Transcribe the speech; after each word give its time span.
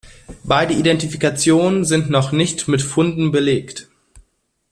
Beide 0.43 0.73
Identifikationen 0.73 1.85
sind 1.85 2.09
noch 2.09 2.31
nicht 2.31 2.67
mit 2.67 2.81
Funden 2.81 3.31
belegt. 3.31 3.87